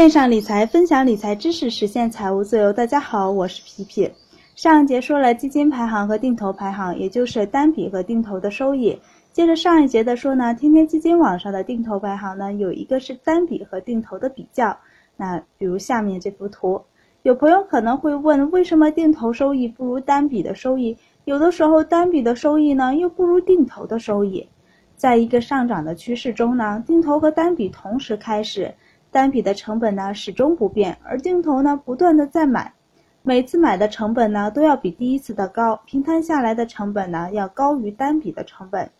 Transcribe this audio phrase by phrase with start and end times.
[0.00, 2.72] 线上理财，分享理财知识，实现财务自由。
[2.72, 4.10] 大家好，我是皮皮。
[4.54, 8.98] 上一节说了基金排行和定投排行，也就是单笔和定投的收益。
[9.30, 14.74] 接着上一节的说呢，天天基金网上的定投排行呢，有一个是单笔和定投的比较。
[15.18, 16.80] 那比如下面这幅图，
[17.22, 20.96] 有朋友可能会问，为什么定投收益不如单笔的收益？
[21.26, 24.48] 有的时候单笔的收益呢，又不如定投的收益。
[24.96, 28.74] 在一个上涨的趋势中呢，定投和单笔同时开始。
[29.10, 32.72] 单笔的成本呢始终不变，而定投呢不断的在买，
[33.22, 38.90] 每次买的成本呢都要比第一次的高，平摊下来的成本呢要高于单笔的成本。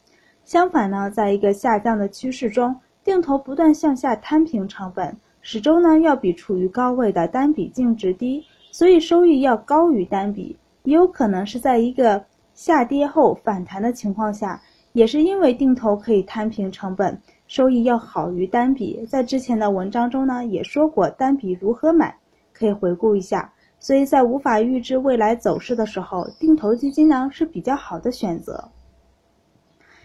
[0.45, 2.74] 相反呢，在一个下降的趋势中，
[3.05, 10.56] 定投不断向下摊平成本，始终呢要比处于高位的单笔净值低，所以收益要高于单笔。
[10.83, 12.24] 也有可能是在一个
[12.55, 14.61] 下跌后反弹的情况下，
[14.92, 17.20] 也是因为定投可以摊平成本。
[17.46, 22.16] 收益要好于单笔，在之前的文章中呢也说过单笔如何买，
[22.52, 23.52] 可以回顾一下。
[23.80, 28.69] 所以在无法预知未来走势的时候，定投基金呢是比较好的选择。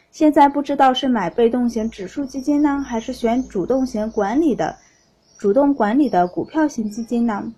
[0.09, 4.75] 现在不知道是买被动型指数基金呢，还是选主动型管理的、
[5.37, 7.53] 主动管理的股票型基金呢？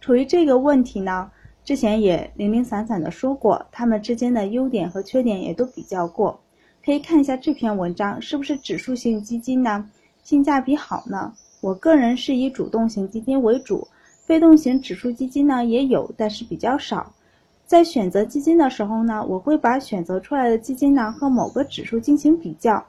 [0.00, 1.30] 处于这个问题呢，
[1.64, 6.40] 之前也零零散散的说过，它们之间的优点和缺点也都比较过。
[6.86, 9.90] 可以看一下这篇文章，是不是指数型基金呢？
[10.22, 11.34] 性价比好呢？
[11.60, 13.88] 我个人是以主动型基金为主，
[14.24, 17.12] 被动型指数基金呢也有，但是比较少。
[17.64, 22.86] 在选择基金的时候呢，我会把选择出来的基金呢和某个指数进行比较，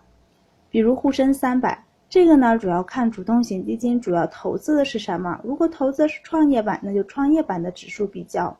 [0.69, 5.41] 比如沪深三百，这个呢主要看主动型基金主要投资的是什么。
[5.43, 8.55] 如果投资的是创业板，那就创业板的指数比较，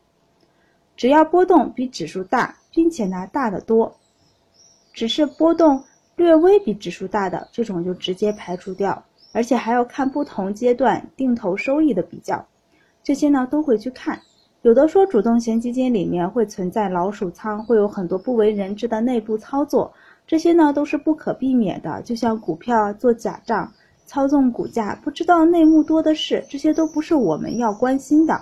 [0.96, 3.96] 只要波动比指数大，并且呢大得多。
[4.98, 5.84] 只是波动
[6.16, 12.44] 略微比指数大的这种就直接排除掉，而且还要看不同阶段定投收益的比较，
[13.04, 14.20] 这些呢都会去看。
[14.64, 19.94] 有的说主动型基金里面会存在老鼠仓，会有很多不为人知的内部操作，
[20.26, 22.02] 这些呢都是不可避免的。
[22.02, 23.72] 就像股票做假账、
[24.08, 28.42] 操纵股价，不知道内幕多的是，这些都不是我们要关心的。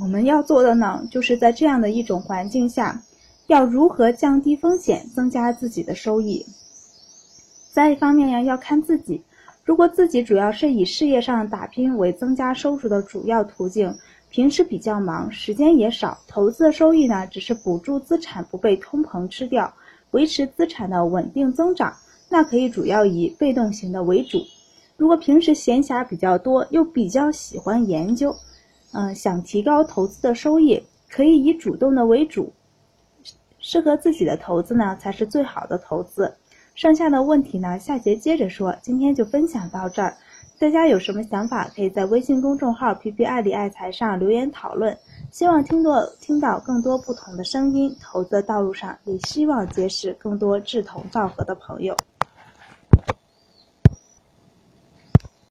[0.00, 3.00] 我们要做的呢，就是在这样的一种环境下。
[3.46, 6.44] 要如何降低风险，增加自己的收益？
[7.72, 9.22] 再一方面呀，要看自己。
[9.64, 13.94] 如果自己主要是以事业上打拼为增加收入的主要途径，
[14.30, 19.72] 平时比较忙，时间也少，投资的收益呢，只是补助资产不被通膨吃掉，
[20.10, 21.94] 维持资产的稳定增长，
[22.28, 24.40] 那可以主要以被动型的为主。
[24.96, 28.34] 如果平时闲暇比较多，又比较喜欢研究，
[28.92, 32.52] 嗯，想提高投资的收益，可以以主动的为主。
[33.68, 36.32] 适合自己的投资呢，才是最好的投资。
[36.76, 38.72] 剩下的问题呢，下节接着说。
[38.80, 40.16] 今天就分享到这儿，
[40.60, 44.96] 大家有什么想法，可以在微信公众号“皮皮爱理爱财”上留言讨论。
[45.32, 51.96] 希望听到听到更多不同的声音，投资的道路上也希望结识更多志同道合的朋友。